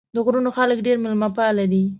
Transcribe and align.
د 0.15 0.17
غرونو 0.25 0.49
خلک 0.57 0.77
ډېر 0.87 0.97
مېلمه 1.03 1.29
پال 1.37 1.57
دي. 1.73 1.83